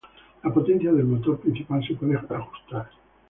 [0.41, 2.89] La potencia del motor principal se puede ajustar.